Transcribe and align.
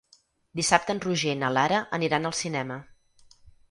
Dissabte 0.59 0.95
en 0.95 1.03
Roger 1.05 1.37
i 1.37 1.41
na 1.43 1.53
Lara 1.59 1.85
aniran 2.01 2.29
al 2.31 2.39
cinema. 2.43 2.85